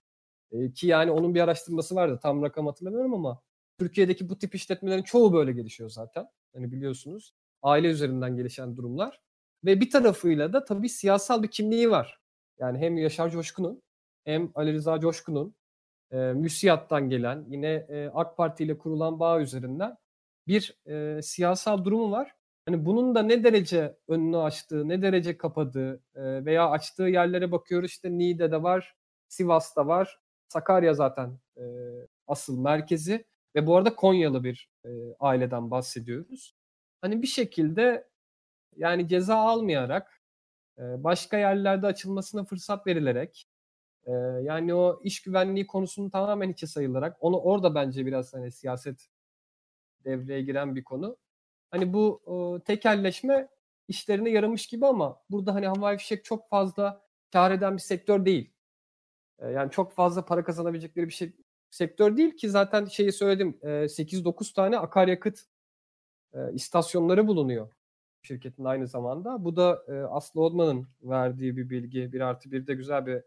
[0.53, 2.21] E, ki yani onun bir araştırması vardı.
[2.23, 3.43] Tam rakam hatırlamıyorum ama
[3.79, 6.29] Türkiye'deki bu tip işletmelerin çoğu böyle gelişiyor zaten.
[6.55, 7.35] Hani biliyorsunuz.
[7.63, 9.21] Aile üzerinden gelişen durumlar.
[9.65, 12.21] Ve bir tarafıyla da tabii siyasal bir kimliği var.
[12.59, 13.83] Yani hem Yaşar Coşkun'un
[14.25, 15.55] hem Ali Rıza Coşkun'un
[16.11, 19.97] e, müsiyattan gelen yine e, AK Parti ile kurulan bağ üzerinden
[20.47, 22.33] bir e, siyasal durumu var.
[22.67, 27.91] Hani bunun da ne derece önünü açtığı, ne derece kapadığı e, veya açtığı yerlere bakıyoruz.
[27.91, 28.97] İşte Niğde'de var,
[29.29, 31.63] Sivas'ta var, Sakarya zaten e,
[32.27, 33.25] asıl merkezi
[33.57, 34.89] ve bu arada Konyalı bir e,
[35.21, 36.55] aileden bahsediyoruz.
[37.01, 38.09] Hani bir şekilde
[38.77, 40.23] yani ceza almayarak
[40.79, 43.49] e, başka yerlerde açılmasına fırsat verilerek
[44.07, 49.09] e, yani o iş güvenliği konusunu tamamen hiçe sayılarak onu orada bence biraz hani siyaset
[50.05, 51.17] devreye giren bir konu.
[51.71, 52.23] Hani bu
[52.61, 53.49] e, tekelleşme
[53.89, 58.53] işlerine yaramış gibi ama burada hani havai fişek çok fazla kar eden bir sektör değil.
[59.39, 61.33] E, yani çok fazla para kazanabilecekleri bir şey
[61.77, 63.59] sektör değil ki zaten şeyi söyledim.
[63.63, 65.43] E, 8-9 tane akaryakıt
[66.53, 67.69] istasyonları bulunuyor
[68.23, 69.45] şirketin aynı zamanda.
[69.45, 72.13] Bu da Aslı Odman'ın verdiği bir bilgi.
[72.13, 73.23] Bir artı bir de güzel bir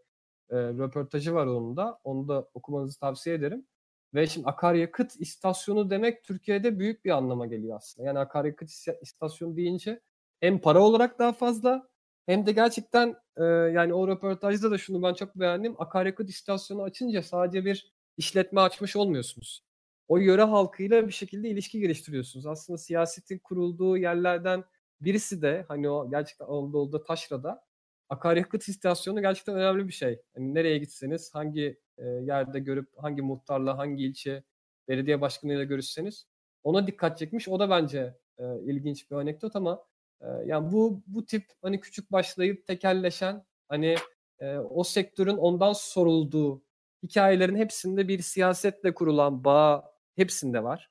[0.52, 2.00] röportajı var onun da.
[2.04, 3.66] Onu da okumanızı tavsiye ederim.
[4.14, 8.08] Ve şimdi akaryakıt istasyonu demek Türkiye'de büyük bir anlama geliyor aslında.
[8.08, 8.70] Yani akaryakıt
[9.02, 10.02] istasyonu deyince
[10.40, 11.88] hem para olarak daha fazla
[12.26, 15.76] hem de gerçekten e, yani o röportajda da şunu ben çok beğendim.
[15.82, 19.64] Akaryakıt istasyonu açınca sadece bir işletme açmış olmuyorsunuz.
[20.08, 22.46] O yöre halkıyla bir şekilde ilişki geliştiriyorsunuz.
[22.46, 24.64] Aslında siyasetin kurulduğu yerlerden
[25.02, 27.66] birisi de hani o gerçekten Anadolu'da Taşra'da
[28.10, 30.22] akaryakıt istasyonu gerçekten önemli bir şey.
[30.36, 34.44] Yani nereye gitseniz, hangi e, yerde görüp, hangi muhtarla, hangi ilçe
[34.88, 36.26] belediye başkanıyla görüşseniz
[36.64, 37.48] ona dikkat çekmiş.
[37.50, 39.84] O da bence e, ilginç bir anekdot ama
[40.22, 43.96] e, yani bu bu tip hani küçük başlayıp tekelleşen hani
[44.40, 46.62] e, o sektörün ondan sorulduğu
[47.04, 50.90] hikayelerin hepsinde bir siyasetle kurulan bağ hepsinde var.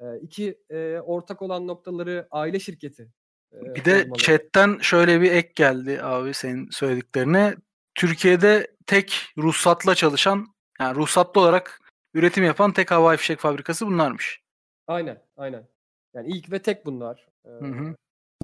[0.00, 3.08] E, iki e, ortak olan noktaları aile şirketi
[3.52, 4.18] bir de olmalı.
[4.18, 7.56] chatten şöyle bir ek geldi abi senin söylediklerine.
[7.94, 10.46] Türkiye'de tek ruhsatla çalışan,
[10.80, 11.80] yani ruhsatlı olarak
[12.14, 14.42] üretim yapan tek havai fişek fabrikası bunlarmış.
[14.86, 15.68] Aynen, aynen.
[16.14, 17.28] Yani ilk ve tek bunlar.
[17.44, 17.94] Ee, hı hı.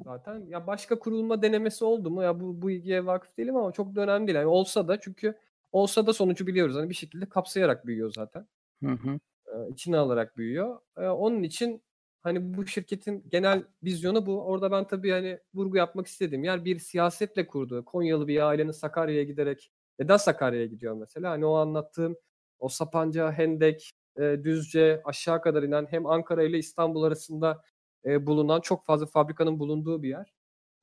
[0.05, 2.23] Zaten ya başka kurulma denemesi oldu mu?
[2.23, 4.37] Ya bu bu ilgiye vakıf değilim ama çok da önemli değil.
[4.37, 5.39] Yani olsa da çünkü
[5.77, 6.77] olsa da sonucu biliyoruz.
[6.77, 8.49] Hani bir şekilde kapsayarak büyüyor zaten.
[8.85, 9.19] Hı hı.
[9.47, 10.81] Ee, içine alarak büyüyor.
[10.97, 11.83] Ee, onun için
[12.27, 14.43] Hani bu şirketin genel vizyonu bu.
[14.43, 17.85] Orada ben tabii hani vurgu yapmak istediğim yer bir siyasetle kurduğu.
[17.85, 21.31] Konyalı bir ailenin Sakarya'ya giderek neden Sakarya'ya gidiyor mesela?
[21.31, 22.17] Hani o anlattığım
[22.59, 27.63] o Sapanca, Hendek, e, Düzce aşağı kadar inen hem Ankara ile İstanbul arasında
[28.05, 30.35] e, bulunan çok fazla fabrikanın bulunduğu bir yer.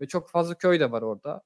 [0.01, 1.41] Ve çok fazla köy de var orada.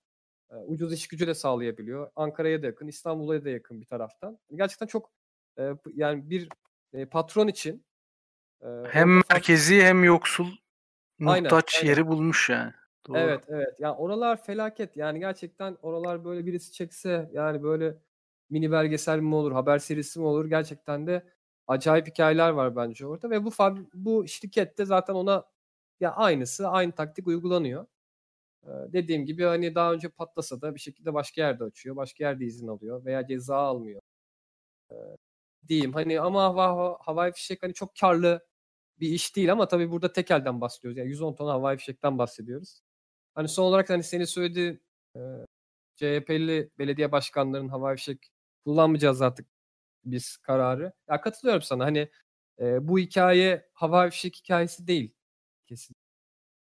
[0.51, 2.11] E, ucuz iş gücü de sağlayabiliyor.
[2.15, 4.39] Ankara'ya da yakın, İstanbul'a da yakın bir taraftan.
[4.55, 5.11] Gerçekten çok
[5.59, 6.49] e, yani bir
[6.93, 7.87] e, patron için
[8.89, 10.47] hem merkezi hem yoksul
[11.19, 12.11] muhtaç aynen, yeri aynen.
[12.11, 12.73] bulmuş yani.
[13.07, 13.17] Doğru.
[13.17, 13.75] Evet evet.
[13.79, 14.97] Yani oralar felaket.
[14.97, 17.97] Yani gerçekten oralar böyle birisi çekse yani böyle
[18.49, 20.45] mini belgesel mi olur, haber serisi mi olur?
[20.45, 21.23] Gerçekten de
[21.67, 23.51] acayip hikayeler var bence orada ve bu
[23.93, 25.43] bu şirkette zaten ona
[25.99, 27.85] ya aynısı, aynı taktik uygulanıyor.
[28.67, 32.45] Ee, dediğim gibi hani daha önce patlasa da bir şekilde başka yerde açıyor, başka yerde
[32.45, 34.01] izin alıyor veya ceza almıyor.
[34.91, 34.95] Ee,
[35.67, 35.93] diyeyim.
[35.93, 38.47] Hani ama hava, havai fişek hani çok karlı
[38.99, 40.97] bir iş değil ama tabii burada tekelden bahsediyoruz.
[40.97, 42.81] Yani 110 ton havai fişekten bahsediyoruz.
[43.35, 44.81] Hani son olarak hani senin söylediğin
[45.15, 45.19] e,
[45.95, 48.31] CHP'li belediye başkanlarının havai fişek
[48.65, 49.47] kullanmayacağız artık
[50.05, 50.93] biz kararı.
[51.09, 51.85] Ya katılıyorum sana.
[51.85, 52.09] Hani
[52.61, 55.15] e, bu hikaye havai fişek hikayesi değil
[55.67, 55.95] kesin.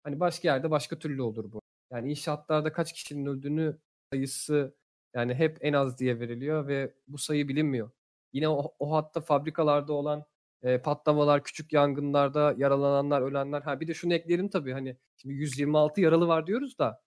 [0.04, 1.62] Hani başka yerde başka türlü olur bu.
[1.92, 3.78] Yani inşaatlarda kaç kişinin öldüğünü
[4.14, 4.76] sayısı
[5.16, 7.92] yani hep en az diye veriliyor ve bu sayı bilinmiyor.
[8.34, 10.26] Yine o, o hatta fabrikalarda olan
[10.64, 13.62] e, patlamalar, küçük yangınlarda yaralananlar, ölenler.
[13.62, 17.02] Ha bir de şunu ekleyelim tabii hani şimdi 126 yaralı var diyoruz da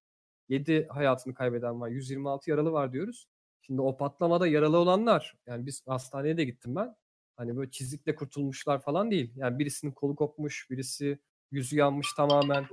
[0.49, 1.89] 7 hayatını kaybeden var.
[1.89, 3.29] 126 yaralı var diyoruz.
[3.63, 6.97] Şimdi o patlamada yaralı olanlar yani biz hastaneye de gittim ben.
[7.37, 9.33] Hani böyle çizikle kurtulmuşlar falan değil.
[9.37, 11.19] Yani birisinin kolu kopmuş, birisi
[11.51, 12.67] yüzü yanmış tamamen.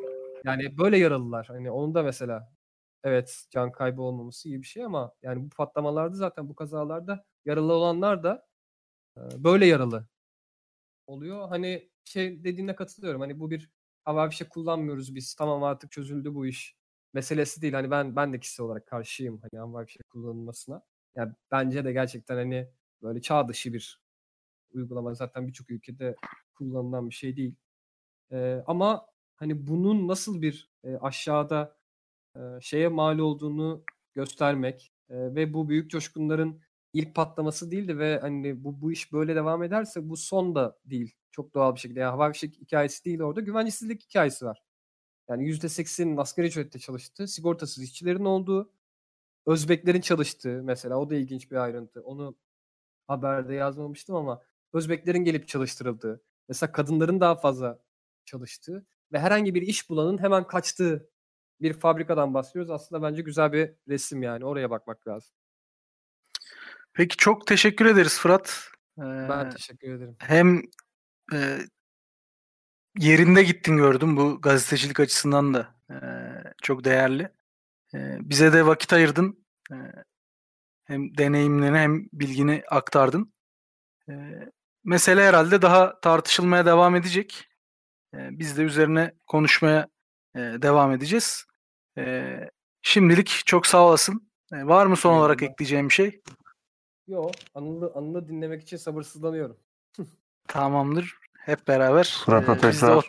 [0.45, 1.45] Yani böyle yaralılar.
[1.47, 2.54] Hani onun da mesela
[3.04, 7.73] evet can kaybı olmaması iyi bir şey ama yani bu patlamalarda zaten bu kazalarda yaralı
[7.73, 8.47] olanlar da
[9.17, 10.08] böyle yaralı
[11.08, 11.49] oluyor.
[11.49, 13.21] Hani şey dediğine katılıyorum.
[13.21, 13.69] Hani bu bir
[14.04, 15.36] hava fişek kullanmıyoruz biz.
[15.36, 16.75] Tamam artık çözüldü bu iş
[17.13, 17.73] meselesi değil.
[17.73, 20.82] Hani ben ben de kişisel olarak karşıyım hani hava fişek kullanılmasına.
[21.15, 22.69] Yani bence de gerçekten hani
[23.02, 24.02] böyle çağ dışı bir
[24.73, 26.15] uygulama zaten birçok ülkede
[26.56, 27.56] kullanılan bir şey değil.
[28.32, 29.08] Ee, ama
[29.39, 31.78] hani bunun nasıl bir e, aşağıda
[32.36, 36.62] e, şeye mal olduğunu göstermek e, ve bu büyük coşkunların
[36.93, 41.15] ilk patlaması değildi ve hani bu bu iş böyle devam ederse bu son da değil.
[41.32, 41.99] Çok doğal bir şekilde.
[41.99, 43.41] Yani havai fişek hikayesi değil orada.
[43.41, 44.63] Güvencesizlik hikayesi var.
[45.30, 48.71] Yani %80'inin asgari ücretle çalıştığı, sigortasız işçilerin olduğu,
[49.47, 52.02] Özbeklerin çalıştığı mesela o da ilginç bir ayrıntı.
[52.04, 52.38] Onu
[53.08, 54.41] haberde yazmamıştım ama
[54.73, 57.80] Özbeklerin gelip çalıştırıldığı, mesela kadınların daha fazla
[58.25, 61.10] çalıştığı ve herhangi bir iş bulanın hemen kaçtığı
[61.62, 62.72] bir fabrikadan bahsediyoruz.
[62.72, 64.45] Aslında bence güzel bir resim yani.
[64.45, 65.36] Oraya bakmak lazım.
[66.93, 68.69] Peki çok teşekkür ederiz Fırat.
[68.98, 70.15] Ee, Ben teşekkür ederim.
[70.19, 70.62] hem
[71.34, 71.60] e,
[72.98, 75.98] yerinde gittin gördüm bu gazetecilik açısından da e,
[76.63, 77.24] çok değerli.
[77.93, 79.45] E, bize de vakit ayırdın.
[79.72, 79.76] E,
[80.86, 83.34] hem deneyimlerini hem bilgini aktardın.
[84.10, 84.13] E,
[84.84, 87.48] mesele herhalde daha tartışılmaya devam edecek.
[88.13, 89.88] Biz de üzerine konuşmaya
[90.36, 91.45] e, devam edeceğiz.
[91.98, 92.36] E,
[92.82, 94.30] şimdilik çok sağ olasın.
[94.54, 96.22] E, var mı son olarak ekleyeceğim bir şey?
[97.08, 99.58] Yo, Anıl'ı, Anıl'ı dinlemek için sabırsızlanıyorum.
[100.48, 101.17] Tamamdır.
[101.39, 102.22] Hep beraber.
[102.26, 103.02] Fırat'a e, biz de tekrar o-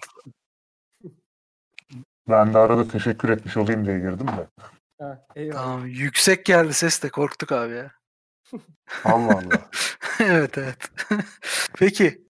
[2.29, 4.49] Ben de arada teşekkür etmiş olayım diye girdim de.
[4.99, 5.63] Ha, eyvallah.
[5.63, 7.93] Tamam, yüksek geldi ses de korktuk abi ya.
[9.05, 9.71] Allah Allah.
[10.21, 10.77] evet evet.
[11.79, 12.23] Peki